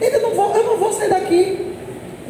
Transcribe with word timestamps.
Ele 0.00 0.18
não 0.18 0.30
vou, 0.34 0.54
eu 0.56 0.64
não 0.64 0.76
vou 0.76 0.92
sair 0.92 1.10
daqui. 1.10 1.66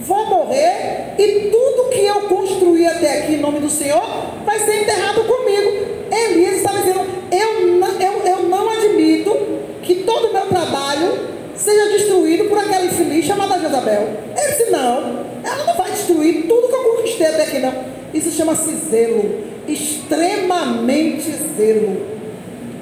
Vou 0.01 0.27
morrer 0.27 1.15
e 1.19 1.51
tudo 1.51 1.91
que 1.91 2.05
eu 2.05 2.23
construí 2.23 2.87
até 2.87 3.19
aqui 3.19 3.35
em 3.35 3.41
nome 3.41 3.61
do 3.61 3.69
Senhor 3.69 4.03
vai 4.45 4.59
ser 4.59 4.83
enterrado 4.83 5.23
comigo. 5.25 5.71
Elias 6.11 6.57
estava 6.57 6.79
dizendo: 6.79 7.01
eu 7.31 7.67
não, 7.77 8.01
eu, 8.01 8.13
eu 8.27 8.43
não 8.45 8.69
admito 8.71 9.37
que 9.83 9.97
todo 9.97 10.29
o 10.29 10.33
meu 10.33 10.47
trabalho 10.47 11.29
seja 11.55 11.91
destruído 11.91 12.49
por 12.49 12.59
aquela 12.59 12.87
infeliz 12.87 13.25
chamada 13.25 13.59
Jezabel. 13.61 14.09
Ele 14.37 14.49
disse: 14.49 14.71
não, 14.71 15.27
ela 15.45 15.65
não 15.67 15.77
vai 15.77 15.91
destruir 15.91 16.47
tudo 16.49 16.69
que 16.69 16.75
eu 16.75 16.85
conquistei 16.97 17.27
até 17.27 17.43
aqui, 17.45 17.59
não. 17.59 17.75
Isso 18.13 18.31
chama-se 18.33 18.75
zelo, 18.91 19.45
extremamente 19.69 21.31
zelo. 21.57 22.07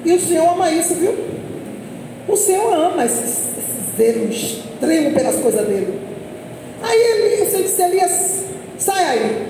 E 0.05 0.13
o 0.13 0.21
Senhor 0.21 0.53
ama 0.53 0.71
isso, 0.71 0.95
viu? 0.95 1.15
O 2.27 2.37
Senhor 2.37 2.73
ama 2.73 3.05
esse, 3.05 3.23
esse 3.99 4.13
zelo 4.13 4.29
extremo 4.29 5.13
pelas 5.13 5.37
coisas 5.37 5.67
dele. 5.67 6.01
Aí 6.83 6.99
ele, 6.99 7.45
você 7.45 7.63
disse, 7.63 7.83
Elias, 7.83 8.45
sai 8.79 9.05
aí. 9.05 9.47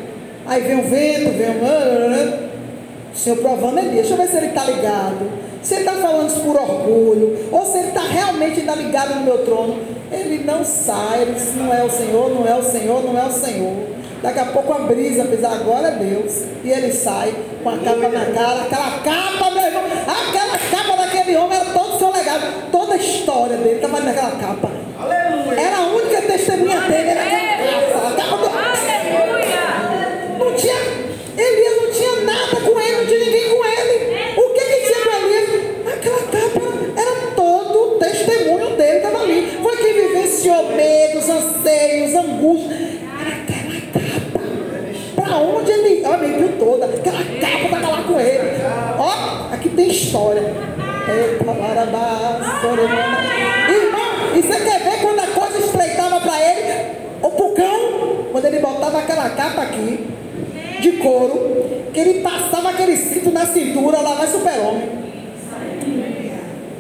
Aí 0.47 0.63
vem 0.63 0.81
o 0.81 0.83
vento, 0.83 1.31
vem 1.37 1.51
o. 1.51 2.49
O 3.13 3.17
Senhor 3.17 3.37
provando 3.39 3.79
Elias, 3.79 4.09
deixa 4.09 4.15
eu 4.15 4.17
ver 4.17 4.29
se 4.29 4.37
ele 4.37 4.47
está 4.47 4.65
ligado. 4.65 5.49
Se 5.63 5.75
ele 5.75 5.83
está 5.83 5.93
falando 5.95 6.29
isso 6.29 6.41
por 6.41 6.57
orgulho, 6.57 7.49
ou 7.51 7.67
se 7.67 7.79
ele 7.79 7.89
está 7.89 8.03
realmente 8.03 8.61
ainda 8.61 8.75
ligado 8.75 9.17
no 9.17 9.23
meu 9.23 9.39
trono. 9.45 9.79
Ele 10.11 10.45
não 10.45 10.65
sai, 10.65 11.23
ele 11.23 11.33
disse, 11.33 11.57
não 11.59 11.75
é 11.75 11.83
o 11.85 11.91
Senhor, 11.91 12.31
não 12.31 12.47
é 12.47 12.55
o 12.55 12.63
Senhor, 12.63 13.05
não 13.05 13.19
é 13.19 13.27
o 13.27 13.33
Senhor. 13.33 13.75
Daqui 14.23 14.39
a 14.41 14.47
pouco 14.47 14.73
a 14.73 14.79
brisa 14.81 15.25
fez, 15.25 15.45
agora 15.45 15.89
é 15.89 15.91
Deus. 15.93 16.45
E 16.65 16.71
ele 16.71 16.93
sai 16.93 17.35
com 17.63 17.71
a 17.71 17.79
capa 17.79 18.09
na 18.09 18.25
cara, 18.27 18.63
aquela 18.63 18.99
capa, 19.01 19.51
meu 19.51 19.65
irmão, 19.65 19.83
aquela 19.85 20.59
capa 20.59 20.97
daquele 21.03 21.37
homem 21.37 21.59
era 21.59 21.71
todo 21.71 21.95
o 21.95 21.99
seu 21.99 22.13
legado, 22.13 22.68
história 23.29 23.59
dele 23.59 23.75
estava 23.75 24.01
naquela 24.01 24.31
capa. 24.31 24.71
Aleluia. 24.99 25.61
Era 25.61 25.77
a 25.77 25.87
única 25.89 26.23
testemunha 26.23 26.81
dele, 26.81 27.11
era 27.11 27.48
couro, 61.09 61.91
que 61.93 61.99
ele 61.99 62.21
passava 62.21 62.69
aquele 62.69 62.97
cinto 62.97 63.31
na 63.31 63.47
cintura, 63.47 64.01
lá 64.01 64.15
vai 64.15 64.27
super-homem. 64.27 65.09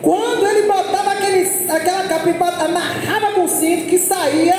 Quando 0.02 0.46
ele 0.46 0.66
botava 0.66 1.12
aquele, 1.12 1.50
aquela 1.68 2.04
capa 2.04 2.28
e 2.28 2.64
amarrava 2.64 3.32
com 3.34 3.44
o 3.44 3.48
cinto 3.48 3.86
que 3.88 3.98
saía, 3.98 4.54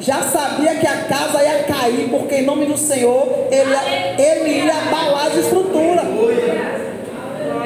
já 0.00 0.22
sabia 0.22 0.74
que 0.74 0.86
a 0.86 1.04
casa 1.04 1.42
ia 1.42 1.62
cair, 1.64 2.08
porque 2.10 2.36
em 2.36 2.44
nome 2.44 2.66
do 2.66 2.76
Senhor 2.76 3.46
ele, 3.50 4.20
ele 4.20 4.64
ia 4.64 4.74
abalar 4.74 5.26
as 5.26 5.36
estruturas. 5.36 6.04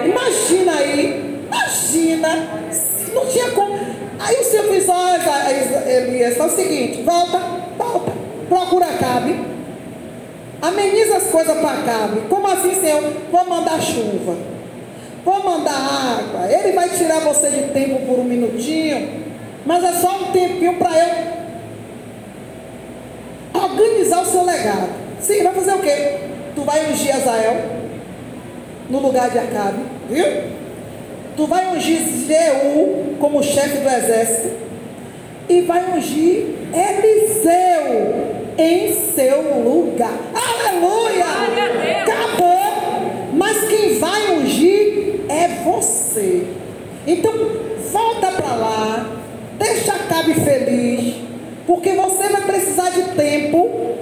Imagina 0.05 0.73
aí, 0.73 1.41
imagina, 1.47 2.49
não 3.15 3.27
tinha 3.27 3.51
como. 3.53 3.79
Aí 4.19 4.37
o 4.37 4.45
Senhor 4.45 4.67
fez, 4.67 4.89
olha, 4.89 5.21
Elias, 5.91 6.39
é 6.39 6.43
o 6.43 6.51
seguinte, 6.51 7.03
volta, 7.03 7.39
volta, 7.77 8.13
procura 8.49 8.87
Cabe, 8.87 9.54
ameniza 10.69 11.19
as 11.19 11.25
coisas 11.25 11.59
para 11.59 11.83
Cabe. 11.83 12.23
Como 12.29 12.47
assim, 12.47 12.75
Senhor? 12.75 13.03
Vou 13.31 13.45
mandar 13.45 13.81
chuva, 13.83 14.37
vou 15.25 15.45
mandar 15.45 15.75
água. 15.75 16.51
Ele 16.51 16.73
vai 16.73 16.89
tirar 16.89 17.21
você 17.21 17.51
de 17.51 17.63
tempo 17.73 18.07
por 18.07 18.19
um 18.19 18.25
minutinho, 18.25 19.25
mas 19.67 19.85
é 19.85 19.93
só 19.93 20.17
um 20.17 20.33
tempinho 20.33 20.75
para 20.77 20.91
eu 20.99 21.35
organizar 23.61 24.23
o 24.23 24.27
seu 24.27 24.45
legado. 24.45 24.89
Sim, 25.21 25.43
vai 25.43 25.55
fazer 25.55 25.75
o 25.75 25.81
quê? 25.81 26.19
Tu 26.55 26.63
vai 26.63 26.91
ungir 26.91 27.15
Azael 27.15 27.57
no 28.89 29.01
lugar 29.01 29.31
de 29.31 29.39
Acabe, 29.39 29.83
viu? 30.09 30.27
Tu 31.37 31.47
vai 31.47 31.75
ungir 31.75 32.01
Jeú 32.01 33.17
como 33.19 33.43
chefe 33.43 33.79
do 33.79 33.89
exército 33.89 34.55
e 35.49 35.63
vai 35.63 35.97
ungir 35.97 36.47
Eliseu 36.73 38.35
em 38.57 38.93
seu 38.93 39.63
lugar. 39.63 40.19
Aleluia! 40.75 42.03
Acabou! 42.03 43.33
Mas 43.33 43.69
quem 43.69 43.99
vai 43.99 44.39
ungir 44.39 45.21
é 45.29 45.49
você. 45.65 46.47
Então, 47.07 47.33
volta 47.93 48.33
para 48.33 48.55
lá, 48.55 49.07
deixa 49.59 49.95
Acabe 49.95 50.35
feliz 50.35 51.15
porque 51.67 51.93
você 51.93 52.29
vai 52.29 52.43
precisar 52.43 52.91
de 52.91 53.03
tempo 53.17 53.97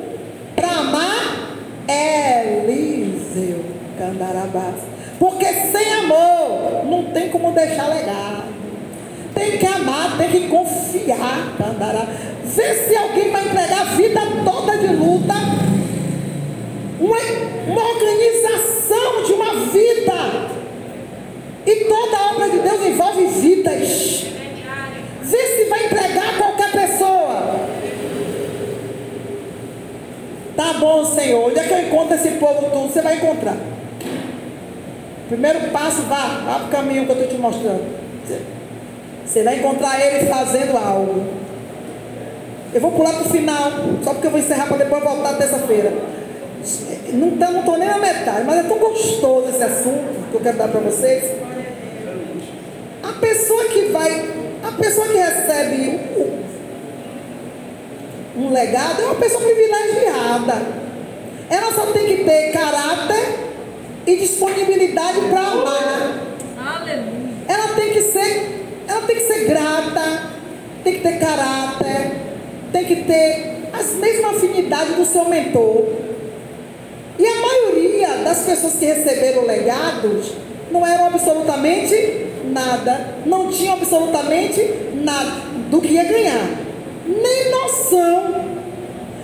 para 0.55 0.69
amar 0.69 1.57
Eliseu 1.89 3.65
Candarabás. 3.97 4.75
Porque 5.19 5.47
sem 5.47 5.95
amor 5.95 6.85
não 6.85 7.05
tem 7.13 7.29
como 7.31 7.53
deixar 7.53 7.89
legado. 7.89 8.53
Tem 9.35 9.59
que 9.59 9.67
amar, 9.67 10.19
tem 10.19 10.29
que 10.29 10.49
confiar, 10.49 11.57
Candará. 11.57 12.07
Vê 12.45 12.75
se 12.75 12.97
alguém 12.97 13.31
vai 13.31 13.45
entregar 13.47 13.81
a 13.81 13.85
vida 13.85 14.21
toda 14.45 14.77
de 14.77 14.89
luta. 14.89 15.35
Uma, 17.01 17.17
uma 17.69 17.89
organização 17.89 19.23
de 19.25 19.33
uma 19.33 19.55
vida. 19.67 20.53
E 21.65 21.85
toda 21.85 22.17
a 22.17 22.31
obra 22.33 22.49
de 22.51 22.59
Deus 22.59 22.87
envolve 22.87 23.27
vidas. 23.27 24.27
Vê 25.23 25.47
se 25.47 25.65
vai 25.65 25.87
entregar 25.87 26.37
qualquer 26.37 26.73
pessoa. 26.73 27.69
Tá 30.55 30.75
bom, 30.75 31.05
Senhor. 31.05 31.49
Onde 31.49 31.59
é 31.59 31.63
que 31.63 31.73
eu 31.73 31.87
encontro 31.87 32.15
esse 32.15 32.33
povo 32.33 32.71
tudo? 32.71 32.93
Você 32.93 33.01
vai 33.01 33.17
encontrar. 33.17 33.57
Primeiro 35.43 35.73
passo, 35.73 36.03
vá, 36.03 36.41
vá 36.45 36.55
para 36.61 36.67
o 36.67 36.69
caminho 36.69 37.05
que 37.05 37.11
eu 37.11 37.17
estou 37.17 37.35
te 37.35 37.43
mostrando. 37.43 37.83
Você 39.27 39.43
vai 39.43 39.59
encontrar 39.59 40.01
ele 40.01 40.27
fazendo 40.27 40.77
algo. 40.77 41.27
Eu 42.73 42.81
vou 42.81 42.93
pular 42.93 43.13
para 43.15 43.23
o 43.23 43.29
final, 43.29 43.73
só 44.05 44.13
porque 44.13 44.29
eu 44.29 44.31
vou 44.31 44.39
encerrar 44.39 44.69
para 44.69 44.77
depois 44.77 45.03
voltar 45.03 45.37
terça-feira. 45.39 45.93
Não 47.15 47.31
estou 47.59 47.75
tá, 47.75 47.77
nem 47.77 47.89
na 47.89 47.99
metade, 47.99 48.45
mas 48.47 48.57
é 48.57 48.63
tão 48.69 48.79
gostoso 48.79 49.49
esse 49.49 49.65
assunto 49.65 50.31
que 50.31 50.35
eu 50.37 50.41
quero 50.41 50.59
dar 50.59 50.69
para 50.69 50.79
vocês. 50.79 51.25
A 53.03 53.13
pessoa 53.21 53.65
que 53.65 53.87
vai 53.87 54.25
a 54.63 54.73
pessoa 54.81 55.09
que 55.09 55.17
recebe 55.17 56.01
um 58.37 58.53
legado 58.53 59.03
é 59.03 59.05
uma 59.07 59.17
pessoa 59.17 59.43
privilegiada. 59.43 60.63
Ela 61.51 61.73
só 61.73 61.87
tem 61.87 62.07
que 62.07 62.23
ter 62.23 62.53
caráter 62.53 63.42
e 64.07 64.17
disponibilidade 64.17 65.21
para 65.31 65.41
amar. 65.41 66.19
Aleluia. 66.59 67.33
Ela 67.49 67.69
tem 67.69 67.93
que 67.93 68.03
ser, 68.03 68.67
ela 68.89 69.03
tem 69.03 69.17
que 69.17 69.23
ser 69.23 69.45
grata, 69.47 70.31
tem 70.85 70.95
que 70.95 71.01
ter 71.01 71.19
caráter, 71.19 72.13
tem 72.73 72.85
que 72.85 72.97
ter 72.97 73.69
as 73.73 73.95
mesmas 73.95 74.37
afinidades 74.37 74.97
do 74.97 75.05
seu 75.05 75.25
mentor. 75.27 75.87
E 77.19 77.27
a 77.27 77.35
maioria 77.37 78.09
das 78.25 78.41
pessoas 78.41 78.75
que 78.75 78.87
receberam 78.87 79.47
legados 79.47 80.33
não 80.71 80.87
eram 80.87 81.07
absolutamente 81.07 82.27
nada, 82.45 83.17
não 83.27 83.49
tinha 83.49 83.75
absolutamente 83.75 84.63
nada 84.95 85.43
do 85.71 85.81
que 85.81 85.95
ia 85.95 86.05
ganhar, 86.05 86.49
nem 87.07 87.51
noção. 87.51 88.53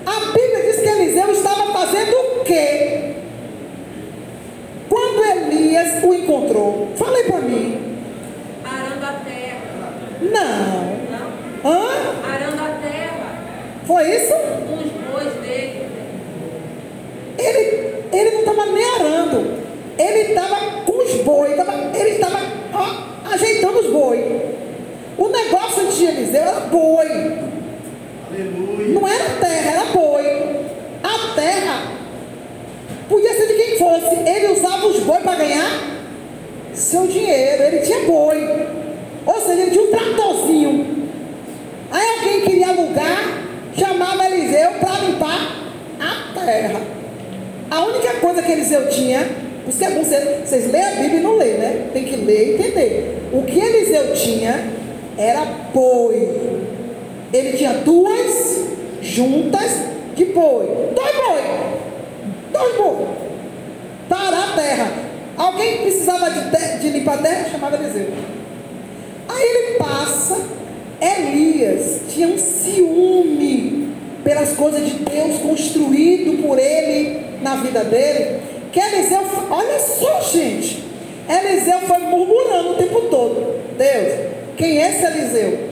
A 0.06 0.32
Bíblia 0.32 0.62
diz 0.64 0.80
que 0.80 0.88
Eliseu 0.88 1.32
estava 1.32 1.72
fazendo 1.72 2.14
o 2.40 2.44
quê? 2.44 3.14
Quando 4.88 5.24
Elias 5.24 6.02
o 6.02 6.14
encontrou, 6.14 6.88
falei 6.96 7.24
para 7.24 7.40
mim. 7.40 7.98
Arando 8.64 9.04
a 9.04 9.12
terra. 9.24 9.58
Não. 10.22 10.98
Não. 11.10 11.70
Hã? 11.70 11.88
Arando 12.32 12.62
a 12.62 12.78
terra. 12.80 13.28
Foi 13.88 14.04
isso? 14.04 14.34
Os 14.34 14.92
bois 15.10 15.32
dele. 15.40 15.88
Ele, 17.38 17.94
ele 18.12 18.30
não 18.32 18.40
estava 18.40 18.66
nem 18.66 18.84
arando. 18.84 19.54
Ele 19.98 20.18
estava 20.28 20.82
com 20.84 21.02
os 21.02 21.14
bois. 21.22 21.52
Ele 21.98 22.10
estava 22.10 22.38
ajeitando 23.32 23.78
os 23.78 23.90
boi. 23.90 24.42
O 25.16 25.28
negócio 25.28 25.86
de 25.86 26.04
Eliseu 26.04 26.42
era 26.42 26.60
boi. 26.60 27.08
Aleluia. 28.28 28.88
Não 28.88 29.08
era 29.08 29.24
terra, 29.40 29.70
era 29.70 29.84
boi. 29.86 30.26
A 31.02 31.34
terra 31.34 31.92
podia 33.08 33.34
ser 33.34 33.46
de 33.46 33.54
quem 33.54 33.78
fosse. 33.78 34.16
Ele 34.16 34.52
usava 34.52 34.86
os 34.86 35.00
boi 35.00 35.20
para 35.20 35.34
ganhar 35.36 35.98
seu 36.74 37.06
dinheiro. 37.06 37.62
Ele 37.62 37.78
tinha 37.78 38.00
boi. 38.00 38.66
Ou 39.24 39.40
seja, 39.40 39.62
ele 39.62 39.70
tinha 39.70 39.84
um 39.84 39.90
tratorzinho. 39.90 41.08
Aí 41.90 42.06
alguém 42.18 42.38
terra. 46.48 46.80
A 47.70 47.84
única 47.84 48.14
coisa 48.14 48.42
que 48.42 48.50
Eliseu 48.50 48.88
tinha, 48.88 49.28
por 49.62 49.68
isso 49.68 49.78
que 49.78 49.84
é 49.84 49.90
bom 49.90 50.02
vocês, 50.02 50.48
vocês 50.48 50.72
lêem 50.72 50.84
a 50.84 50.90
Bíblia 50.92 51.20
e 51.20 51.22
não 51.22 51.36
lêem, 51.36 51.58
né? 51.58 51.90
Tem 51.92 52.04
que 52.04 52.16
ler 52.16 52.48
e 52.48 52.54
entender. 52.54 53.28
O 53.32 53.42
que 53.42 53.58
Eliseu 53.58 54.14
tinha 54.14 54.64
era 55.18 55.44
boi. 55.74 56.58
Ele 57.32 57.52
tinha 57.58 57.74
duas 57.84 58.64
juntas 59.02 59.70
de 60.16 60.24
boi. 60.26 60.66
Dois 60.94 61.16
boi. 61.16 61.42
Dois 62.50 62.76
boi. 62.76 63.06
Para 64.08 64.38
a 64.38 64.52
terra. 64.56 64.92
Alguém 65.36 65.82
precisava 65.82 66.30
a 67.10 67.18
terra? 67.18 67.48
Chamava 67.50 67.76
Eliseu. 67.76 68.08
Aí 69.28 69.42
ele 69.42 69.78
passa. 69.78 70.58
Elias 71.00 72.00
tinha 72.08 72.26
um 72.26 72.38
ciúme 72.38 73.94
pelas 74.24 74.52
coisas 74.54 74.84
de 74.84 74.94
Deus 74.94 75.38
construído 75.38 76.42
por 76.42 76.58
ele 76.58 77.24
na 77.40 77.56
vida 77.56 77.84
dele. 77.84 78.40
Que 78.72 78.80
Eliseu, 78.80 79.20
olha 79.50 79.78
só, 79.78 80.20
gente. 80.22 80.84
Eliseu 81.28 81.80
foi 81.80 81.98
murmurando 81.98 82.70
o 82.70 82.74
tempo 82.74 83.02
todo. 83.02 83.58
Deus, 83.76 84.28
quem 84.56 84.82
é 84.82 84.90
esse 84.90 85.04
Eliseu? 85.04 85.68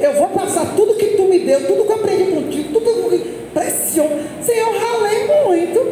Eu 0.00 0.14
vou 0.14 0.28
passar 0.28 0.74
tudo 0.74 0.94
que 0.94 1.16
tu 1.16 1.24
me 1.24 1.38
deu, 1.40 1.66
tudo 1.66 1.84
que 1.84 1.92
eu 1.92 1.96
aprendi 1.96 2.24
contigo, 2.32 2.80
tudo 2.80 3.10
que 3.10 3.18
pressiona. 3.52 4.22
Senhor, 4.40 4.74
ralei 4.74 5.26
muito. 5.44 5.83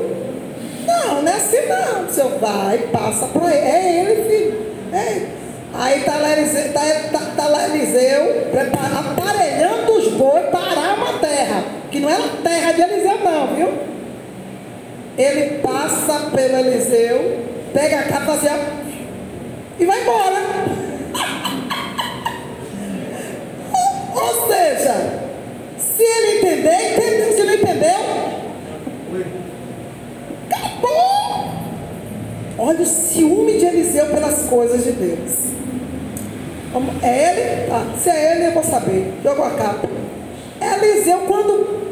Não, 1.42 1.42
não 1.42 1.42
é 1.42 1.42
assim 1.42 1.66
não. 1.66 2.06
O 2.06 2.12
senhor 2.12 2.38
vai, 2.38 2.78
passa 2.92 3.26
para 3.26 3.52
ele. 3.54 3.66
É 3.66 4.00
ele, 4.00 4.22
filho. 4.28 4.72
É. 4.92 5.26
Aí 5.74 6.00
está 6.00 6.18
lá 6.18 6.32
Eliseu, 6.32 6.70
tá, 6.72 6.82
tá, 7.10 7.18
tá 7.34 7.64
Eliseu 7.64 8.42
aparelhando 8.98 9.92
os 9.92 10.08
bois 10.12 10.44
para 10.50 10.94
uma 10.94 11.18
terra. 11.18 11.64
Que 11.90 11.98
não 11.98 12.10
é 12.10 12.18
terra 12.42 12.72
de 12.72 12.82
Eliseu, 12.82 13.18
não, 13.24 13.54
viu? 13.54 13.72
Ele 15.16 15.58
passa 15.58 16.30
pelo 16.30 16.58
Eliseu, 16.58 17.46
pega 17.72 18.00
a 18.00 18.02
capa 18.02 18.32
assim, 18.32 18.48
e 19.78 19.84
vai 19.84 20.02
embora. 20.02 20.42
Ou 24.14 24.48
seja, 24.48 25.20
se 25.78 26.02
ele 26.02 26.38
entender, 26.38 26.96
entendeu. 26.96 27.32
Se 27.32 27.44
não 27.44 27.54
entendeu, 27.54 28.00
acabou. 30.50 31.22
Olha 32.64 32.81
o 32.81 32.87
ciúme 32.87 33.59
de 33.59 33.67
Eliseu 33.67 34.06
pelas 34.06 34.44
coisas 34.44 34.85
de 34.85 34.93
Deus. 34.93 35.49
É 37.03 37.31
ele? 37.31 37.73
Ah, 37.73 37.85
se 37.99 38.09
é 38.09 38.37
ele, 38.37 38.47
eu 38.47 38.53
vou 38.53 38.62
saber. 38.62 39.14
Jogou 39.20 39.44
a 39.44 39.50
capa. 39.50 39.88
Eliseu, 40.61 41.19
quando 41.26 41.82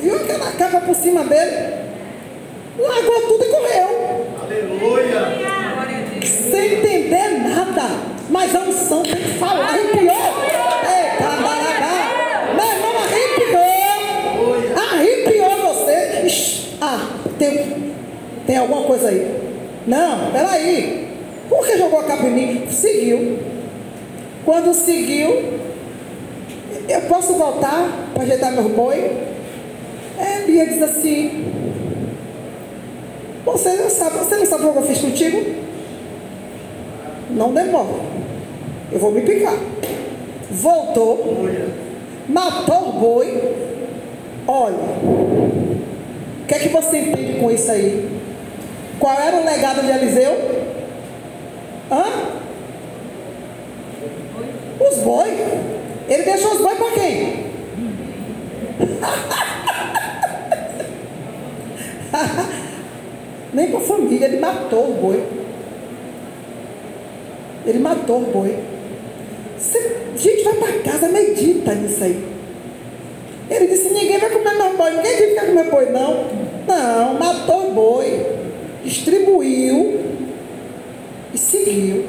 viu 0.00 0.14
aquela 0.14 0.52
capa 0.52 0.80
por 0.82 0.94
cima 0.94 1.24
dele, 1.24 1.74
largou 2.78 3.20
tudo 3.22 3.44
e 3.44 3.48
correu. 3.48 4.26
Aleluia! 4.44 6.24
Sem 6.24 6.74
entender 6.74 7.40
nada. 7.48 7.88
Mas 8.30 8.54
a 8.54 8.60
unção 8.60 9.02
tem 9.02 9.16
que 9.16 9.38
falar, 9.38 9.70
arrepiou. 9.70 10.50
Ah, 16.80 17.10
tem, 17.38 17.92
tem 18.46 18.56
alguma 18.56 18.84
coisa 18.84 19.08
aí. 19.08 19.50
Não, 19.86 20.30
peraí. 20.32 21.08
Por 21.48 21.66
que 21.66 21.78
jogou 21.78 22.00
a 22.00 22.04
capa 22.04 22.26
em 22.26 22.30
mim? 22.30 22.66
Seguiu. 22.70 23.38
Quando 24.44 24.72
seguiu, 24.74 25.58
eu 26.88 27.00
posso 27.02 27.34
voltar 27.34 28.10
para 28.14 28.22
ajeitar 28.22 28.52
meu 28.52 28.68
boi? 28.68 29.10
É, 30.18 30.44
Bia 30.46 30.66
diz 30.66 30.82
assim: 30.82 31.44
Você 33.44 33.74
não 33.74 33.90
sabe, 33.90 34.18
você 34.18 34.36
não 34.36 34.46
sabe 34.46 34.66
o 34.66 34.72
que 34.72 34.78
eu 34.78 34.82
fiz 34.82 34.98
contigo? 34.98 35.54
Não 37.30 37.52
demora. 37.52 38.10
Eu 38.92 38.98
vou 38.98 39.12
me 39.12 39.22
picar. 39.22 39.56
Voltou, 40.50 41.48
matou 42.28 42.88
o 42.88 42.92
boi. 42.92 43.54
Olha, 44.46 44.76
que 46.50 46.54
é 46.56 46.58
que 46.58 46.68
você 46.68 46.98
entende 46.98 47.38
com 47.38 47.48
isso 47.48 47.70
aí? 47.70 48.19
Qual 49.00 49.18
era 49.18 49.36
o 49.36 49.44
legado 49.44 49.80
de 49.82 49.90
Eliseu? 49.90 50.32
Hã? 51.90 52.04
Os 54.78 54.98
bois. 54.98 55.40
Ele 56.08 56.22
deixou 56.22 56.52
os 56.52 56.60
bois 56.60 56.78
para 56.78 56.90
quem? 56.90 57.50
Nem 63.52 63.70
para 63.70 63.78
a 63.78 63.82
família, 63.82 64.26
ele 64.26 64.38
matou 64.38 64.90
o 64.90 64.94
boi. 64.94 65.24
Ele 67.66 67.78
matou 67.78 68.18
o 68.18 68.26
boi. 68.26 68.58
Gente, 70.16 70.44
vai 70.44 70.54
para 70.54 70.78
casa, 70.92 71.08
medita 71.08 71.74
nisso 71.74 72.04
aí. 72.04 72.22
Ele 73.50 73.66
disse: 73.66 73.88
ninguém 73.92 74.18
vai 74.18 74.30
comer 74.30 74.54
meu 74.54 74.76
boi, 74.76 74.90
ninguém 74.90 75.34
vai 75.34 75.46
comer 75.46 75.70
boi, 75.70 75.86
não. 75.86 76.26
Não, 76.66 77.14
matou 77.14 77.70
o 77.70 77.72
boi, 77.72 78.09
distribuiu 78.84 80.00
e 81.32 81.38
seguiu. 81.38 82.06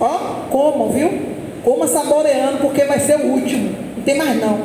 Ó, 0.00 0.48
como, 0.50 0.90
viu? 0.90 1.10
Coma 1.64 1.86
saboreando, 1.86 2.58
porque 2.58 2.84
vai 2.84 3.00
ser 3.00 3.16
o 3.16 3.26
último. 3.26 3.74
Não 3.96 4.02
tem 4.04 4.16
mais 4.16 4.40
não. 4.40 4.60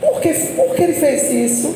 Por 0.00 0.20
que, 0.20 0.32
por 0.32 0.74
que 0.74 0.82
ele 0.82 0.94
fez 0.94 1.30
isso? 1.32 1.74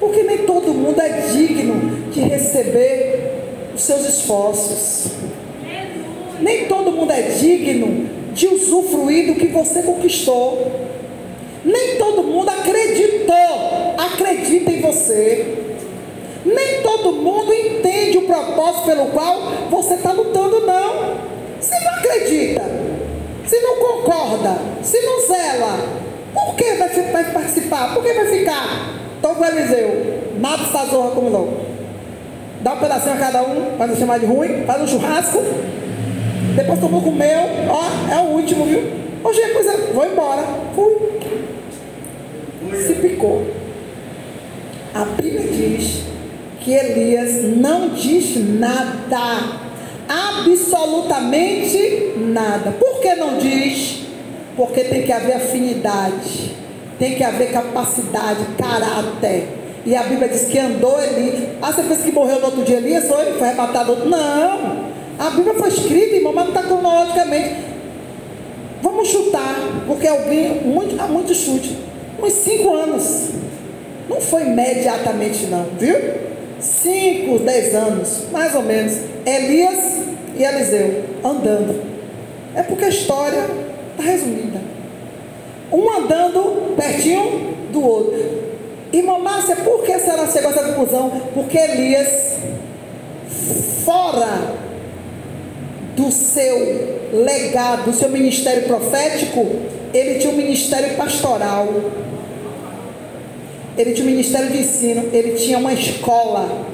Porque 0.00 0.22
nem 0.22 0.38
todo 0.38 0.74
mundo 0.74 1.00
é 1.00 1.20
digno 1.32 2.10
de 2.10 2.20
receber 2.20 3.32
os 3.74 3.82
seus 3.82 4.08
esforços. 4.08 5.12
Nem 6.40 6.66
todo 6.66 6.92
mundo 6.92 7.12
é 7.12 7.22
digno 7.22 8.08
de 8.32 8.46
usufruir 8.46 9.26
do 9.32 9.34
que 9.34 9.48
você 9.48 9.82
conquistou. 9.82 10.70
Nem 11.64 11.96
todo 11.96 12.22
acredita 14.12 14.70
em 14.70 14.80
você. 14.80 15.64
Nem 16.44 16.82
todo 16.82 17.12
mundo 17.12 17.52
entende 17.52 18.18
o 18.18 18.22
propósito 18.22 18.86
pelo 18.86 19.06
qual 19.06 19.52
você 19.70 19.94
está 19.94 20.12
lutando, 20.12 20.66
não. 20.66 21.16
Se 21.60 21.84
não 21.84 21.94
acredita, 21.94 22.62
se 23.46 23.60
não 23.60 23.76
concorda, 23.76 24.56
se 24.82 25.00
não 25.00 25.26
zela, 25.26 25.78
por 26.32 26.54
que 26.54 26.74
vai, 26.74 26.88
vai 26.88 27.32
participar? 27.32 27.94
Por 27.94 28.02
que 28.02 28.12
vai 28.12 28.26
ficar? 28.26 28.94
Então 29.18 29.38
o 29.38 29.44
Eliseu, 29.44 30.20
mata 30.40 30.62
essa 30.62 30.86
zorra 30.86 31.10
como 31.10 31.30
não. 31.30 31.68
Dá 32.60 32.74
um 32.74 32.78
pedacinho 32.78 33.14
a 33.14 33.18
cada 33.18 33.42
um, 33.42 33.76
para 33.76 33.88
não 33.88 33.96
chamar 33.96 34.18
de 34.18 34.26
ruim, 34.26 34.64
faz 34.64 34.82
um 34.82 34.86
churrasco. 34.86 35.42
Depois 36.54 36.80
tomou 36.80 37.02
com 37.02 37.10
o 37.10 37.14
meu, 37.14 37.40
ó, 37.68 38.12
é 38.12 38.18
o 38.20 38.36
último, 38.36 38.64
viu? 38.64 38.82
Hoje 39.22 39.40
é 39.40 39.48
coisa, 39.48 39.76
vou 39.92 40.06
embora. 40.06 40.44
Fui 40.74 41.08
se 42.76 42.94
picou. 42.94 43.57
A 44.98 45.04
Bíblia 45.04 45.42
diz 45.42 46.02
que 46.60 46.72
Elias 46.72 47.44
não 47.56 47.90
diz 47.90 48.34
nada, 48.58 49.60
absolutamente 50.08 52.14
nada. 52.16 52.72
Por 52.72 53.00
que 53.00 53.14
não 53.14 53.38
diz? 53.38 54.00
Porque 54.56 54.82
tem 54.82 55.04
que 55.04 55.12
haver 55.12 55.36
afinidade, 55.36 56.56
tem 56.98 57.14
que 57.14 57.22
haver 57.22 57.52
capacidade, 57.52 58.40
caráter. 58.58 59.46
E 59.86 59.94
a 59.94 60.02
Bíblia 60.02 60.30
diz 60.30 60.46
que 60.46 60.58
andou 60.58 61.00
Elias. 61.00 61.44
Ah, 61.62 61.70
você 61.70 61.84
pensa 61.84 62.02
que 62.02 62.10
morreu 62.10 62.40
no 62.40 62.46
outro 62.46 62.64
dia 62.64 62.78
Elias? 62.78 63.06
Foi, 63.06 63.24
foi 63.34 63.46
arrebatado 63.46 63.92
outro? 63.92 64.08
Não. 64.08 64.88
A 65.16 65.30
Bíblia 65.30 65.54
foi 65.54 65.68
escrita, 65.68 66.16
irmão, 66.16 66.32
mas 66.32 66.46
não 66.46 66.54
está 66.54 66.66
cronologicamente. 66.66 67.54
Vamos 68.82 69.06
chutar, 69.06 69.84
porque 69.86 70.08
alguém, 70.08 70.60
muito, 70.62 71.00
há 71.00 71.06
muito 71.06 71.32
chute 71.32 71.78
uns 72.20 72.32
cinco 72.32 72.74
anos. 72.74 73.37
Não 74.08 74.20
foi 74.20 74.42
imediatamente 74.42 75.46
não, 75.46 75.66
viu? 75.78 75.96
Cinco, 76.60 77.38
dez 77.40 77.74
anos, 77.74 78.24
mais 78.32 78.54
ou 78.54 78.62
menos. 78.62 78.98
Elias 79.26 79.98
e 80.36 80.42
Eliseu 80.42 81.04
andando. 81.24 81.82
É 82.54 82.62
porque 82.62 82.86
a 82.86 82.88
história 82.88 83.44
está 83.92 84.02
resumida. 84.02 84.60
Um 85.70 85.90
andando 85.90 86.74
pertinho 86.76 87.54
do 87.70 87.84
outro. 87.84 88.38
Irmã 88.92 89.18
Márcia, 89.18 89.56
por 89.56 89.82
que 89.82 89.98
será 89.98 90.26
chegou 90.26 90.50
a 90.50 90.54
essa 90.54 90.64
conclusão? 90.64 91.10
Porque 91.34 91.58
Elias, 91.58 92.38
fora 93.84 94.54
do 95.94 96.10
seu 96.10 96.98
legado, 97.12 97.84
do 97.84 97.92
seu 97.92 98.08
ministério 98.08 98.62
profético, 98.62 99.46
ele 99.92 100.18
tinha 100.18 100.32
um 100.32 100.36
ministério 100.36 100.96
pastoral 100.96 101.68
ele 103.78 103.92
tinha 103.92 104.06
um 104.06 104.10
ministério 104.10 104.50
de 104.50 104.58
ensino, 104.58 105.08
ele 105.12 105.34
tinha 105.34 105.56
uma 105.56 105.72
escola 105.72 106.66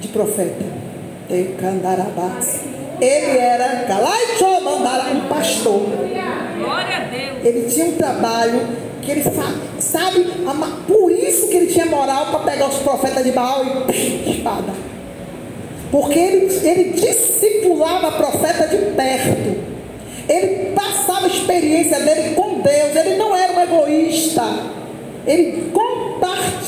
de 0.00 0.08
profeta. 0.08 0.64
Ele 3.00 3.38
era 3.38 3.62
um 5.14 5.28
pastor. 5.28 5.82
Glória 6.58 6.96
a 6.96 7.04
Deus. 7.04 7.44
Ele 7.44 7.70
tinha 7.70 7.86
um 7.86 7.92
trabalho 7.92 8.60
que 9.00 9.10
ele 9.10 9.24
sabe, 9.78 10.26
por 10.86 11.10
isso 11.10 11.48
que 11.48 11.56
ele 11.56 11.66
tinha 11.66 11.86
moral 11.86 12.26
para 12.26 12.40
pegar 12.40 12.68
os 12.68 12.78
profetas 12.78 13.24
de 13.24 13.30
Baal 13.30 13.64
e 13.92 14.30
espada. 14.30 14.72
Porque 15.90 16.18
ele, 16.18 16.68
ele 16.68 16.84
discipulava 16.92 18.12
profeta 18.12 18.66
de 18.66 18.76
perto. 18.92 19.62
Ele 20.28 20.72
passava 20.74 21.26
a 21.26 21.28
experiência 21.28 22.00
dele 22.00 22.34
com 22.34 22.60
Deus. 22.60 22.96
Ele 22.96 23.16
não 23.16 23.34
era 23.34 23.52
um 23.52 23.60
egoísta. 23.60 24.42
Ele 25.26 25.70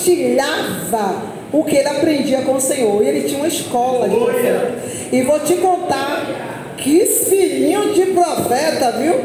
compartilhava 0.04 1.22
o 1.52 1.64
que 1.64 1.76
ele 1.76 1.88
aprendia 1.88 2.42
com 2.42 2.54
o 2.56 2.60
Senhor. 2.60 3.02
E 3.02 3.08
ele 3.08 3.28
tinha 3.28 3.38
uma 3.38 3.48
escola 3.48 4.08
de 4.08 4.16
profeta. 4.16 4.74
E 5.12 5.22
vou 5.22 5.40
te 5.40 5.54
contar 5.54 6.74
que 6.76 7.06
filhinho 7.06 7.92
de 7.94 8.06
profeta, 8.06 8.92
viu? 8.92 9.20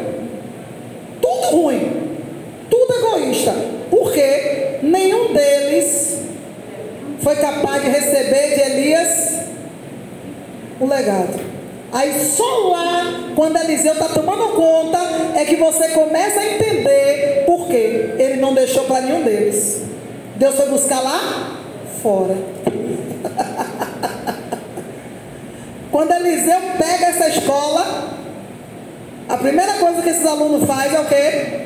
Tudo 1.21 1.47
ruim 1.55 2.09
tudo 2.69 2.93
egoísta, 2.93 3.53
porque 3.89 4.77
nenhum 4.83 5.33
deles 5.33 6.19
foi 7.19 7.35
capaz 7.35 7.83
de 7.83 7.89
receber 7.89 8.55
de 8.55 8.61
Elias 8.61 9.39
o 10.79 10.85
legado. 10.85 11.39
Aí 11.91 12.13
só 12.23 12.69
lá, 12.69 13.31
quando 13.35 13.57
Eliseu 13.57 13.93
está 13.93 14.09
tomando 14.09 14.49
conta, 14.49 14.99
é 15.35 15.43
que 15.45 15.55
você 15.55 15.89
começa 15.89 16.39
a 16.39 16.45
entender 16.45 17.43
por 17.47 17.67
quê. 17.67 18.11
Ele 18.19 18.35
não 18.35 18.53
deixou 18.53 18.83
para 18.83 19.01
nenhum 19.01 19.23
deles. 19.23 19.81
Deus 20.39 20.55
foi 20.55 20.69
buscar 20.69 21.01
lá 21.01 21.57
fora. 22.01 22.33
quando 25.91 26.11
Eliseu 26.13 26.61
pega 26.77 27.07
essa 27.07 27.27
escola, 27.27 28.15
a 29.27 29.37
primeira 29.37 29.73
coisa 29.73 30.01
que 30.01 30.09
esses 30.09 30.25
alunos 30.25 30.65
fazem 30.65 30.95
é 30.95 31.01
o 31.01 31.05
quê? 31.05 31.65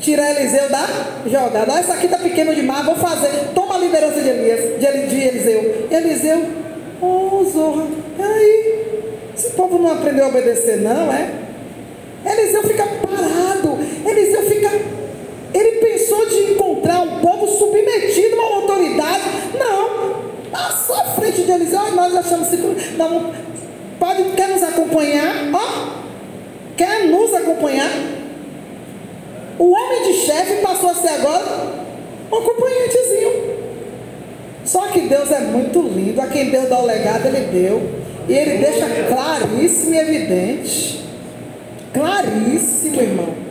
tirar 0.00 0.32
Eliseu 0.32 0.68
da 0.68 0.84
jogada. 1.26 1.74
Ah, 1.74 1.80
essa 1.80 1.94
aqui 1.94 2.06
está 2.06 2.18
pequeno 2.18 2.54
demais, 2.54 2.84
vou 2.84 2.96
fazer. 2.96 3.52
Toma 3.54 3.76
a 3.76 3.78
liderança 3.78 4.20
de, 4.20 4.28
Elias, 4.28 4.80
de, 4.80 5.06
de 5.06 5.20
Eliseu. 5.20 5.88
Eliseu, 5.90 6.44
oh 7.00 7.44
Zorra, 7.44 7.86
aí. 8.18 8.84
Esse 9.36 9.50
povo 9.50 9.78
não 9.78 9.92
aprendeu 9.92 10.24
a 10.24 10.28
obedecer, 10.28 10.78
não, 10.78 11.12
é? 11.12 11.30
Eliseu 12.24 12.55
encontrar 16.96 17.00
um 17.02 17.20
povo 17.20 17.46
submetido 17.46 18.40
a 18.40 18.46
uma 18.46 18.56
autoridade. 18.56 19.22
Não. 19.58 20.16
Passou 20.50 20.96
à 20.96 21.04
frente 21.04 21.42
de 21.42 21.50
Eliseu. 21.50 21.80
Ah, 21.80 21.90
nós 21.90 22.14
achamos 22.14 22.48
seguro. 22.48 22.76
Não, 22.96 23.32
pode, 23.98 24.22
quer 24.36 24.48
nos 24.48 24.62
acompanhar? 24.62 25.34
Ó. 25.52 26.06
Quer 26.76 27.06
nos 27.08 27.34
acompanhar? 27.34 27.90
O 29.58 29.70
homem 29.70 30.02
de 30.12 30.18
chefe 30.18 30.60
passou 30.62 30.90
a 30.90 30.94
ser 30.94 31.08
agora 31.08 31.44
um 32.30 32.36
acompanhantezinho. 32.36 33.56
Só 34.64 34.88
que 34.88 35.02
Deus 35.02 35.30
é 35.30 35.40
muito 35.40 35.80
lindo. 35.80 36.20
A 36.20 36.26
quem 36.26 36.50
Deus 36.50 36.68
dá 36.68 36.78
o 36.78 36.86
legado, 36.86 37.26
Ele 37.26 37.46
deu. 37.46 37.90
E 38.28 38.32
Ele 38.32 38.58
deixa 38.58 38.86
claríssimo 39.08 39.94
e 39.94 39.98
evidente. 39.98 41.04
Claríssimo, 41.94 43.00
irmão. 43.00 43.45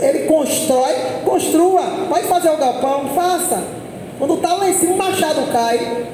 Ele 0.00 0.26
constrói, 0.26 0.94
construa. 1.24 1.82
Pode 2.08 2.26
fazer 2.26 2.50
o 2.50 2.56
galpão, 2.56 3.10
faça. 3.14 3.62
Quando 4.18 4.34
está 4.34 4.54
lá 4.54 4.68
em 4.68 4.74
cima, 4.74 4.94
o 4.94 4.98
machado 4.98 5.52
cai. 5.52 6.06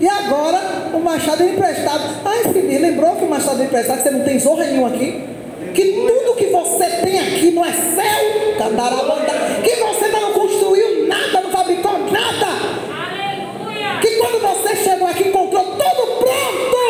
E 0.00 0.08
agora 0.08 0.60
o 0.94 1.00
machado 1.00 1.42
é 1.42 1.46
emprestado. 1.46 2.02
Ai, 2.24 2.52
filho, 2.52 2.80
lembrou 2.80 3.16
que 3.16 3.24
o 3.24 3.28
machado 3.28 3.60
é 3.60 3.64
emprestado, 3.66 4.02
você 4.02 4.10
não 4.10 4.24
tem 4.24 4.38
zorra 4.38 4.64
nenhuma 4.64 4.88
aqui? 4.88 5.30
que 5.74 5.84
tudo 5.84 6.36
que 6.36 6.46
você 6.46 6.84
tem 7.02 7.18
aqui 7.20 7.50
não 7.52 7.64
é 7.64 7.72
céu, 7.72 8.54
candarabanda, 8.58 9.32
que 9.62 9.76
você 9.76 10.08
não 10.08 10.32
construiu 10.32 11.06
nada, 11.06 11.40
não 11.42 11.50
fabricou 11.50 11.98
nada. 12.10 12.46
Aleluia. 12.90 14.00
Que 14.00 14.16
quando 14.16 14.40
você 14.40 14.76
chegou 14.76 15.06
aqui 15.06 15.28
encontrou 15.28 15.64
tudo 15.64 16.18
pronto. 16.18 16.80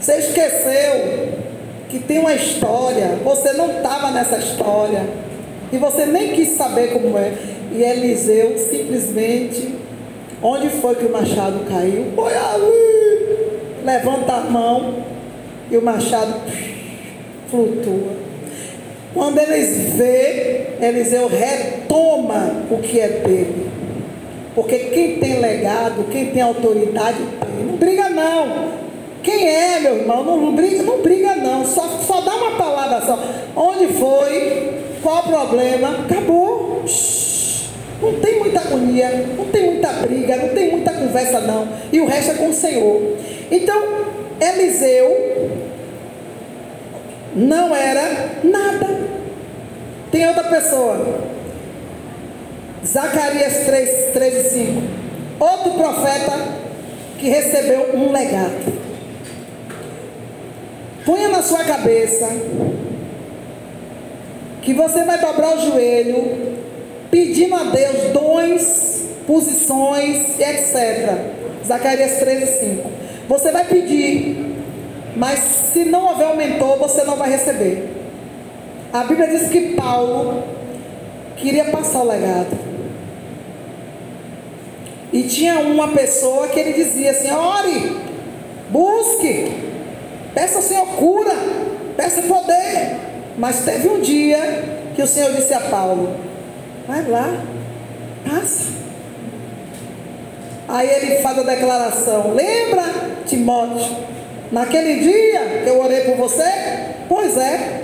Você 0.00 0.18
esqueceu 0.18 1.32
que 1.88 1.98
tem 1.98 2.18
uma 2.18 2.34
história, 2.34 3.18
você 3.24 3.54
não 3.54 3.78
estava 3.78 4.10
nessa 4.10 4.36
história, 4.36 5.02
e 5.74 5.78
você 5.78 6.06
nem 6.06 6.32
quis 6.32 6.50
saber 6.50 6.92
como 6.92 7.18
é. 7.18 7.32
E 7.72 7.82
Eliseu 7.82 8.56
simplesmente 8.56 9.74
Onde 10.46 10.68
foi 10.68 10.94
que 10.94 11.06
o 11.06 11.10
machado 11.10 11.60
caiu? 11.66 12.12
Foi 12.14 12.34
ali. 12.34 13.82
Levanta 13.82 14.30
a 14.34 14.40
mão 14.40 14.96
e 15.70 15.76
o 15.78 15.82
machado 15.82 16.34
flutua. 17.50 18.12
Quando 19.14 19.38
eles 19.38 19.94
vê, 19.94 20.66
Eliseu 20.82 21.28
retoma 21.28 22.56
o 22.70 22.76
que 22.76 23.00
é 23.00 23.08
dele. 23.08 23.70
Porque 24.54 24.78
quem 24.78 25.18
tem 25.18 25.40
legado, 25.40 26.04
quem 26.12 26.26
tem 26.26 26.42
autoridade, 26.42 27.16
tem. 27.40 27.64
Não 27.66 27.76
briga 27.76 28.10
não. 28.10 28.68
Quem 29.22 29.48
é, 29.48 29.80
meu 29.80 29.96
irmão? 29.96 30.24
Não, 30.24 30.36
não 30.36 30.54
briga, 30.54 30.82
não 30.82 31.00
briga 31.00 31.36
não. 31.36 31.64
Só, 31.64 31.88
só 32.06 32.20
dá 32.20 32.34
uma 32.34 32.50
palavra 32.58 33.00
só. 33.06 33.18
Onde 33.56 33.86
foi? 33.94 34.74
Qual 35.04 35.18
o 35.18 35.22
problema? 35.24 36.00
Acabou. 36.00 36.82
Não 38.00 38.20
tem 38.20 38.38
muita 38.38 38.60
agonia, 38.60 39.10
não 39.36 39.44
tem 39.44 39.66
muita 39.66 39.92
briga, 39.92 40.36
não 40.38 40.48
tem 40.48 40.70
muita 40.70 40.92
conversa, 40.94 41.40
não. 41.40 41.68
E 41.92 42.00
o 42.00 42.06
resto 42.06 42.30
é 42.30 42.34
com 42.34 42.48
o 42.48 42.54
Senhor. 42.54 43.02
Então, 43.50 43.82
Eliseu 44.40 45.50
não 47.36 47.76
era 47.76 48.30
nada. 48.42 48.86
Tem 50.10 50.26
outra 50.26 50.44
pessoa. 50.44 51.20
Zacarias 52.86 53.66
3, 53.66 54.10
3 54.14 54.34
e 54.34 54.48
5. 54.48 54.82
Outro 55.38 55.72
profeta 55.72 56.32
que 57.18 57.28
recebeu 57.28 57.90
um 57.94 58.10
legado. 58.10 58.72
Ponha 61.04 61.28
na 61.28 61.42
sua 61.42 61.62
cabeça 61.64 62.26
que 64.64 64.72
você 64.72 65.04
vai 65.04 65.18
dobrar 65.18 65.56
o 65.56 65.60
joelho 65.60 66.54
pedindo 67.10 67.54
a 67.54 67.64
Deus 67.64 68.12
dons, 68.12 69.04
posições, 69.26 70.40
etc. 70.40 71.16
Zacarias 71.64 72.18
13, 72.18 72.46
5. 72.60 72.90
Você 73.28 73.52
vai 73.52 73.64
pedir, 73.64 74.56
mas 75.16 75.38
se 75.38 75.84
não 75.84 76.08
houver 76.08 76.28
um 76.28 76.36
mentor, 76.36 76.78
você 76.78 77.04
não 77.04 77.16
vai 77.16 77.30
receber. 77.30 77.90
A 78.92 79.04
Bíblia 79.04 79.28
diz 79.28 79.48
que 79.48 79.74
Paulo 79.74 80.44
queria 81.36 81.66
passar 81.66 82.00
o 82.00 82.08
legado. 82.08 82.56
E 85.12 85.22
tinha 85.24 85.60
uma 85.60 85.88
pessoa 85.88 86.48
que 86.48 86.58
ele 86.58 86.72
dizia 86.72 87.10
assim: 87.10 87.30
ore, 87.30 87.96
busque, 88.70 89.52
peça 90.34 90.56
ao 90.56 90.62
Senhor 90.62 90.86
cura. 90.96 91.34
Mas 93.36 93.64
teve 93.64 93.88
um 93.88 94.00
dia 94.00 94.64
que 94.94 95.02
o 95.02 95.06
Senhor 95.06 95.32
disse 95.32 95.52
a 95.52 95.60
Paulo: 95.60 96.14
Vai 96.86 97.08
lá, 97.08 97.42
passa. 98.24 98.72
Aí 100.68 100.88
ele 100.88 101.16
faz 101.16 101.38
a 101.38 101.42
declaração: 101.42 102.34
Lembra, 102.34 102.84
Timóteo, 103.26 103.96
naquele 104.52 105.00
dia 105.00 105.62
que 105.64 105.68
eu 105.68 105.80
orei 105.80 106.00
por 106.00 106.16
você? 106.16 106.44
Pois 107.08 107.36
é, 107.36 107.82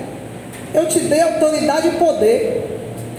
eu 0.75 0.87
te 0.87 1.01
dei 1.01 1.21
autoridade 1.21 1.89
e 1.89 1.93
poder. 1.93 2.67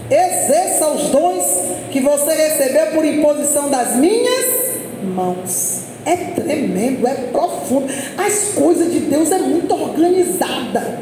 Exerça 0.09 0.87
os 0.89 1.09
dons 1.09 1.45
que 1.89 2.01
você 2.01 2.33
recebeu 2.33 2.87
por 2.87 3.05
imposição 3.05 3.69
das 3.69 3.95
minhas 3.95 4.45
mãos. 5.03 5.83
É 6.05 6.15
tremendo, 6.15 7.07
é 7.07 7.13
profundo. 7.31 7.87
As 8.17 8.53
coisas 8.55 8.91
de 8.91 8.99
Deus 9.01 9.31
é 9.31 9.37
muito 9.37 9.73
organizada. 9.73 10.99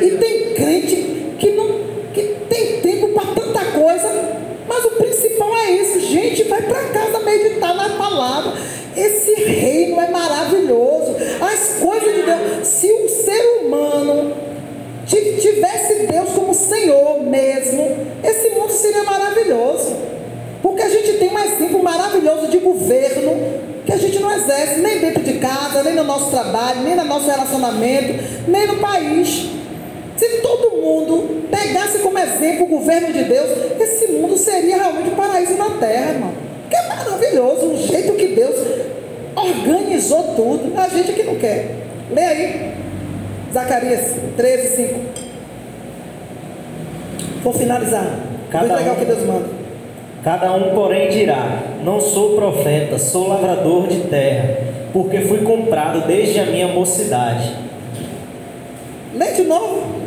E 0.00 0.10
tem 0.18 0.41
crente 0.72 1.36
que 1.38 1.50
não 1.50 1.82
que 2.14 2.22
tem 2.48 2.80
tempo 2.80 3.08
para 3.08 3.26
tanta 3.34 3.64
coisa, 3.72 4.38
mas 4.66 4.84
o 4.84 4.90
principal 4.90 5.56
é 5.56 5.70
isso, 5.72 6.00
gente, 6.00 6.44
vai 6.44 6.62
para 6.62 6.84
casa 6.84 7.20
meditar 7.20 7.74
na 7.74 7.90
palavra. 7.90 8.52
Esse 8.94 9.34
reino 9.34 9.98
é 10.00 10.10
maravilhoso. 10.10 11.16
As 11.40 11.80
coisas 11.80 12.14
de 12.14 12.22
Deus, 12.22 12.68
se 12.68 12.92
o 12.92 13.08
ser 13.08 13.60
humano 13.62 14.34
tivesse 15.06 16.06
Deus 16.06 16.30
como 16.34 16.54
Senhor 16.54 17.22
mesmo, 17.22 17.96
esse 18.22 18.50
mundo 18.50 18.70
seria 18.70 19.02
maravilhoso. 19.02 19.96
Porque 20.62 20.82
a 20.82 20.88
gente 20.90 21.14
tem 21.14 21.30
um 21.30 21.38
exemplo 21.38 21.82
maravilhoso 21.82 22.48
de 22.48 22.58
governo 22.58 23.72
que 23.86 23.92
a 23.92 23.96
gente 23.96 24.18
não 24.18 24.30
exerce 24.30 24.80
nem 24.80 25.00
dentro 25.00 25.22
de 25.22 25.38
casa, 25.38 25.82
nem 25.82 25.94
no 25.94 26.04
nosso 26.04 26.30
trabalho, 26.30 26.82
nem 26.82 26.94
no 26.94 27.04
nosso 27.04 27.26
relacionamento, 27.26 28.22
nem 28.46 28.66
no 28.66 28.76
país. 28.76 29.61
Todo 30.42 30.76
mundo 30.76 31.46
pegasse 31.50 31.98
como 32.00 32.18
exemplo 32.18 32.64
o 32.66 32.68
governo 32.68 33.12
de 33.12 33.24
Deus, 33.24 33.48
esse 33.80 34.08
mundo 34.12 34.36
seria 34.36 34.76
realmente 34.76 35.08
um 35.10 35.14
paraíso 35.14 35.54
na 35.56 35.70
terra, 35.78 36.10
irmão. 36.12 36.32
Que 36.68 36.76
é 36.76 36.88
maravilhoso 36.88 37.66
o 37.66 37.76
jeito 37.76 38.12
que 38.14 38.28
Deus 38.28 38.56
organizou 39.36 39.72
organizou 39.92 40.34
tudo. 40.36 40.72
A 40.78 40.88
gente 40.88 41.12
que 41.12 41.22
não 41.22 41.36
quer. 41.36 41.70
Lê 42.10 42.22
aí. 42.24 42.72
Zacarias 43.52 44.14
13, 44.36 44.76
5. 44.76 45.00
Vou 47.42 47.52
finalizar. 47.52 48.06
Cada 48.50 48.66
Vou 48.66 48.74
entregar 48.76 48.92
um- 48.92 48.96
o 48.96 48.98
que 48.98 49.04
Deus 49.04 49.26
manda. 49.26 49.46
Cada 50.24 50.52
um, 50.54 50.74
porém, 50.74 51.08
dirá: 51.10 51.62
Não 51.84 52.00
sou 52.00 52.36
profeta, 52.36 52.98
sou 52.98 53.28
lavrador 53.28 53.88
de 53.88 54.00
terra, 54.02 54.58
porque 54.92 55.20
fui 55.22 55.38
comprado 55.38 56.06
desde 56.06 56.38
a 56.40 56.46
minha 56.46 56.68
mocidade. 56.68 57.52
Lê 59.14 59.32
de 59.32 59.42
novo. 59.42 60.01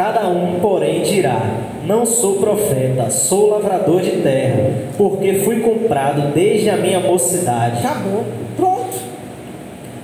Cada 0.00 0.26
um, 0.28 0.58
porém, 0.60 1.02
dirá: 1.02 1.42
Não 1.84 2.06
sou 2.06 2.36
profeta, 2.36 3.10
sou 3.10 3.50
lavrador 3.50 4.00
de 4.00 4.22
terra, 4.22 4.70
porque 4.96 5.40
fui 5.40 5.60
comprado 5.60 6.32
desde 6.32 6.70
a 6.70 6.76
minha 6.78 7.00
mocidade. 7.00 7.86
Acabou. 7.86 8.24
Pronto. 8.56 8.96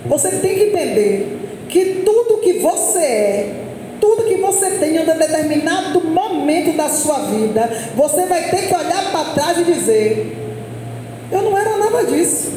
Você 0.04 0.32
tem 0.32 0.54
que 0.54 0.64
entender 0.64 1.38
que 1.70 2.02
tudo 2.04 2.42
que 2.42 2.58
você 2.58 2.98
é, 2.98 3.54
tudo 3.98 4.24
que 4.24 4.36
você 4.36 4.72
tem 4.72 4.96
em 4.96 4.98
um 5.00 5.06
determinado 5.06 6.02
momento 6.02 6.76
da 6.76 6.90
sua 6.90 7.20
vida, 7.20 7.66
você 7.94 8.26
vai 8.26 8.50
ter 8.50 8.68
que 8.68 8.74
olhar 8.74 9.10
para 9.10 9.32
trás 9.32 9.56
e 9.56 9.64
dizer: 9.64 10.36
Eu 11.32 11.40
não 11.40 11.56
era 11.56 11.74
nada 11.74 12.04
disso. 12.04 12.52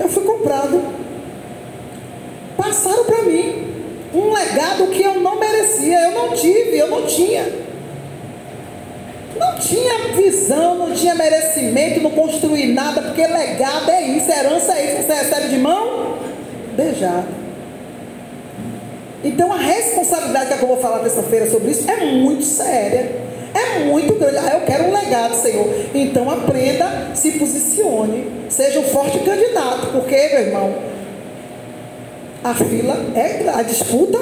Eu 0.00 0.08
fui 0.08 0.24
comprado. 0.24 0.82
Passaram 2.56 3.04
para 3.04 3.22
mim 3.22 3.73
um 4.14 4.32
legado 4.32 4.86
que 4.88 5.02
eu 5.02 5.20
não 5.20 5.38
merecia, 5.38 6.00
eu 6.00 6.12
não 6.12 6.28
tive, 6.30 6.78
eu 6.78 6.88
não 6.88 7.02
tinha. 7.04 7.64
Não 9.36 9.56
tinha 9.56 10.14
visão, 10.14 10.76
não 10.76 10.92
tinha 10.92 11.14
merecimento, 11.14 12.00
não 12.00 12.10
construí 12.12 12.72
nada, 12.72 13.02
porque 13.02 13.26
legado 13.26 13.90
é 13.90 14.02
isso, 14.02 14.30
herança 14.30 14.74
é 14.74 14.84
isso, 14.84 15.06
você 15.06 15.14
recebe 15.14 15.48
de 15.48 15.58
mão 15.58 16.18
beijada. 16.76 17.26
Então 19.24 19.52
a 19.52 19.56
responsabilidade 19.56 20.56
que 20.56 20.62
eu 20.62 20.68
vou 20.68 20.76
falar 20.76 21.00
terça-feira 21.00 21.50
sobre 21.50 21.72
isso 21.72 21.90
é 21.90 22.04
muito 22.04 22.44
séria, 22.44 23.10
é 23.54 23.84
muito 23.84 24.14
grande. 24.14 24.38
Ah, 24.38 24.54
eu 24.54 24.60
quero 24.66 24.84
um 24.84 24.92
legado, 24.92 25.34
Senhor. 25.34 25.66
Então 25.94 26.30
aprenda, 26.30 27.10
se 27.14 27.32
posicione, 27.32 28.30
seja 28.48 28.78
um 28.80 28.84
forte 28.84 29.18
candidato, 29.20 29.92
porque, 29.92 30.16
meu 30.16 30.40
irmão, 30.40 30.74
a 32.44 32.54
fila 32.54 32.94
é 33.14 33.48
a 33.48 33.62
disputa. 33.62 34.18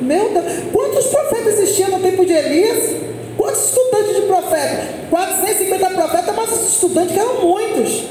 Meu 0.00 0.30
Deus, 0.30 0.44
quantos 0.72 1.06
profetas 1.06 1.58
existiam 1.58 1.90
no 1.90 1.98
tempo 1.98 2.24
de 2.24 2.32
Elias? 2.32 2.94
Quantos 3.36 3.64
estudantes 3.64 4.14
de 4.14 4.22
profeta? 4.22 4.88
450 5.10 5.90
profetas, 5.90 6.36
mas 6.36 6.52
os 6.52 6.68
estudantes 6.68 7.16
eram 7.16 7.42
muitos. 7.42 8.04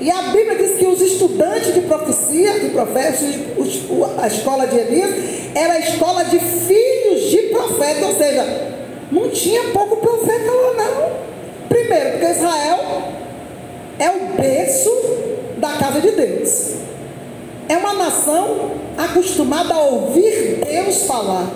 E 0.00 0.10
a 0.10 0.22
Bíblia 0.22 0.56
diz 0.56 0.76
que 0.78 0.86
os 0.86 1.00
estudantes 1.02 1.74
de 1.74 1.82
profecia, 1.82 2.58
de 2.60 2.70
profetas, 2.70 3.20
a 4.18 4.26
escola 4.26 4.66
de 4.66 4.78
Elias, 4.78 5.10
era 5.54 5.74
a 5.74 5.78
escola 5.80 6.24
de 6.24 6.38
filhos 6.38 7.30
de 7.30 7.38
profeta, 7.48 8.06
ou 8.06 8.14
seja, 8.14 8.72
não 9.12 9.28
tinha 9.28 9.64
pouco 9.64 9.98
profeta 9.98 10.50
lá 10.50 10.72
não. 10.74 11.24
Primeiro, 11.68 12.10
porque 12.12 12.26
Israel 12.26 12.78
é 13.98 14.10
o 14.10 14.40
berço 14.40 14.90
da 15.58 15.72
casa 15.72 16.00
de 16.00 16.10
Deus. 16.10 16.74
É 17.68 17.76
uma 17.76 17.94
nação 17.94 18.83
acostumada 18.96 19.74
a 19.74 19.80
ouvir 19.80 20.60
Deus 20.64 21.02
falar. 21.02 21.48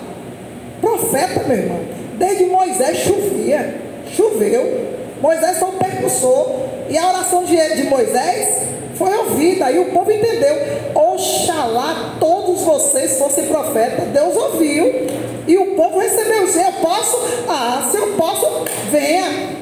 Profeta, 0.81 1.43
meu 1.47 1.57
irmão. 1.57 1.79
Desde 2.17 2.45
Moisés 2.45 2.99
chovia. 2.99 3.75
Choveu. 4.15 4.87
Moisés 5.21 5.57
foi 5.57 5.69
o 5.69 5.73
percussor. 5.73 6.55
E 6.89 6.97
a 6.97 7.07
oração 7.07 7.43
de, 7.43 7.55
de 7.75 7.83
Moisés 7.83 8.63
foi 8.95 9.15
ouvida. 9.17 9.71
E 9.71 9.79
o 9.79 9.85
povo 9.91 10.11
entendeu. 10.11 10.55
Oxalá 10.95 12.15
todos 12.19 12.61
vocês 12.61 13.17
fossem 13.17 13.45
profetas. 13.45 14.07
Deus 14.09 14.35
ouviu. 14.35 15.07
E 15.47 15.57
o 15.57 15.75
povo 15.75 15.99
recebeu. 15.99 16.47
Se 16.47 16.59
eu 16.59 16.71
posso, 16.73 17.17
ah, 17.47 17.87
se 17.89 17.97
eu 17.97 18.13
posso, 18.13 18.65
venha. 18.91 19.57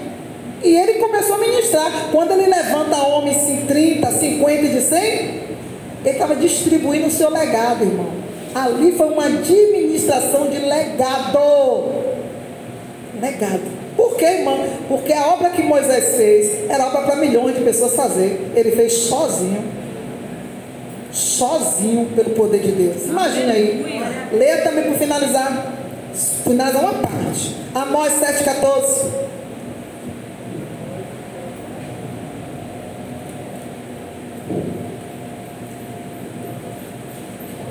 E 0.63 0.75
ele 0.75 0.93
começou 0.93 1.35
a 1.35 1.39
ministrar. 1.39 1.91
Quando 2.11 2.31
ele 2.31 2.47
levanta 2.47 2.97
homens 2.97 3.47
em 3.49 3.65
30, 3.65 4.11
50 4.11 4.61
e 4.61 4.69
de 4.69 4.81
100, 4.81 5.46
ele 6.03 6.13
estava 6.13 6.35
distribuindo 6.35 7.07
o 7.07 7.11
seu 7.11 7.29
legado, 7.29 7.83
irmão. 7.83 8.07
Ali 8.53 8.93
foi 8.93 9.07
uma 9.07 9.25
administração 9.25 10.49
de 10.49 10.57
legado. 10.57 11.91
Legado. 13.21 13.77
Por 13.95 14.15
quê, 14.15 14.25
irmão? 14.25 14.63
Porque 14.87 15.11
a 15.11 15.27
obra 15.27 15.49
que 15.49 15.63
Moisés 15.63 16.15
fez 16.15 16.69
era 16.69 16.87
obra 16.87 17.01
para 17.01 17.15
milhões 17.15 17.55
de 17.55 17.63
pessoas 17.63 17.95
fazer. 17.95 18.51
Ele 18.55 18.71
fez 18.71 18.93
sozinho. 18.93 19.63
Sozinho 21.11 22.07
pelo 22.15 22.31
poder 22.31 22.59
de 22.59 22.71
Deus. 22.71 23.05
Imagina 23.05 23.53
aí. 23.53 24.01
Leia 24.31 24.61
também 24.61 24.83
para 24.83 24.93
finalizar. 24.93 25.73
Finalizar 26.43 26.83
uma 26.83 26.93
parte. 26.93 27.55
Amós 27.73 28.13
7,14. 28.13 29.26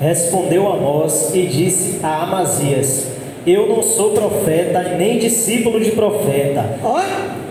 Respondeu 0.07 0.71
Amós 0.71 1.31
e 1.33 1.45
disse 1.47 1.99
a 2.01 2.23
Amazias: 2.23 3.07
Eu 3.45 3.67
não 3.67 3.83
sou 3.83 4.11
profeta, 4.11 4.81
nem 4.97 5.19
discípulo 5.19 5.81
de 5.81 5.91
profeta, 5.91 6.79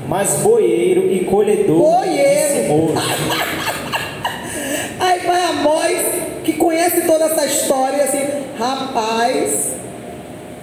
mas 0.08 0.38
boieiro 0.38 1.12
e 1.12 1.26
colhedor 1.26 1.76
Boieiro. 1.76 2.62
de. 2.62 2.94
Aí 4.98 5.20
vai 5.20 5.44
Amós, 5.50 5.98
que 6.44 6.54
conhece 6.54 7.02
toda 7.02 7.26
essa 7.26 7.44
história, 7.44 8.04
assim, 8.04 8.24
rapaz, 8.58 9.74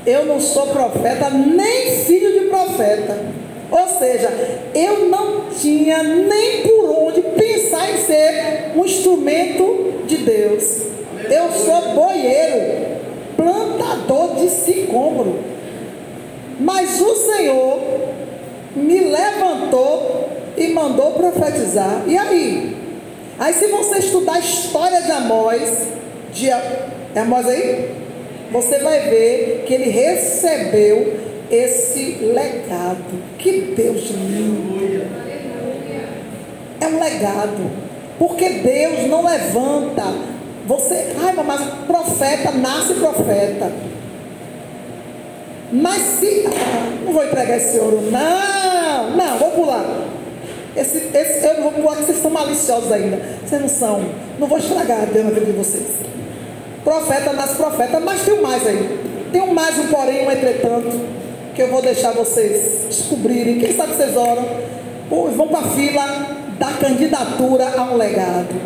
eu 0.03 0.25
não 0.25 0.39
sou 0.39 0.65
profeta, 0.65 1.29
nem 1.29 1.91
filho 1.91 2.39
de 2.39 2.47
profeta. 2.47 3.19
Ou 3.69 3.87
seja, 3.99 4.31
eu 4.73 5.09
não 5.09 5.43
tinha 5.61 6.01
nem 6.01 6.63
por 6.63 6.89
onde 6.89 7.21
pensar 7.21 7.91
em 7.91 7.97
ser 7.97 8.71
um 8.75 8.83
instrumento 8.83 9.93
de 10.07 10.17
Deus. 10.17 10.82
Eu 11.29 11.51
sou 11.51 11.93
boieiro, 11.93 12.97
plantador 13.35 14.35
de 14.35 14.49
sicômoro. 14.49 15.39
Mas 16.59 17.01
o 17.01 17.15
Senhor 17.15 17.79
me 18.75 18.99
levantou 18.99 20.29
e 20.57 20.67
mandou 20.69 21.11
profetizar. 21.11 22.03
E 22.07 22.17
aí? 22.17 22.77
Aí 23.39 23.53
se 23.53 23.67
você 23.67 23.99
estudar 23.99 24.35
a 24.35 24.39
história 24.39 25.01
de 25.01 25.11
Amós, 25.11 25.87
de 26.31 26.49
é 26.49 27.19
Amós 27.19 27.47
aí? 27.47 27.89
Você 28.51 28.79
vai 28.79 28.99
ver 29.09 29.63
que 29.65 29.73
ele 29.73 29.89
recebeu 29.89 31.19
esse 31.49 32.19
legado. 32.21 33.23
Que 33.37 33.73
Deus 33.75 34.09
lindo. 34.11 35.07
É 36.79 36.87
um 36.87 36.99
legado. 36.99 37.71
Porque 38.19 38.49
Deus 38.49 39.07
não 39.07 39.25
levanta. 39.25 40.32
Você, 40.65 41.13
ai, 41.21 41.33
mas 41.45 41.61
profeta 41.85 42.51
nasce 42.51 42.93
profeta. 42.93 43.71
Mas 45.71 46.01
se. 46.01 46.45
Ah, 46.47 47.03
não 47.03 47.13
vou 47.13 47.25
entregar 47.25 47.57
esse 47.57 47.79
ouro, 47.79 48.01
não, 48.11 49.17
não, 49.17 49.37
vou 49.39 49.51
pular. 49.51 49.85
Esse, 50.75 51.09
esse, 51.13 51.45
eu 51.45 51.55
não 51.55 51.63
vou 51.63 51.71
pular, 51.73 51.95
que 51.97 52.03
vocês 52.03 52.19
são 52.19 52.31
maliciosos 52.31 52.91
ainda. 52.91 53.19
Vocês 53.45 53.61
não 53.61 53.69
são. 53.69 54.05
Não 54.39 54.47
vou 54.47 54.57
estragar 54.57 55.05
Deus 55.07 55.25
na 55.25 55.31
vida 55.31 55.45
de 55.47 55.51
vocês. 55.51 56.03
Profeta 56.83 57.33
nasce 57.33 57.55
profeta, 57.55 57.99
mas 57.99 58.21
tem 58.21 58.33
um 58.35 58.41
mais 58.41 58.65
aí. 58.67 58.99
Tem 59.31 59.41
um 59.41 59.53
mais, 59.53 59.77
um 59.79 59.87
porém, 59.87 60.27
um 60.27 60.31
entretanto, 60.31 61.01
que 61.55 61.61
eu 61.61 61.69
vou 61.69 61.81
deixar 61.81 62.11
vocês 62.11 62.85
descobrirem. 62.87 63.59
Quem 63.59 63.75
sabe 63.75 63.93
vocês 63.93 64.15
oram, 64.15 64.45
ou 65.09 65.31
vão 65.31 65.47
para 65.47 65.59
a 65.59 65.69
fila 65.69 66.27
da 66.59 66.71
candidatura 66.73 67.73
a 67.77 67.83
um 67.83 67.97
legado. 67.97 68.53